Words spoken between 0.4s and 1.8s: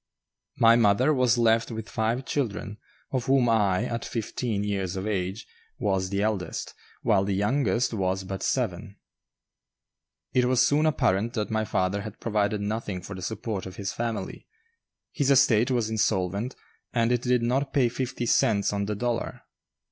My mother was left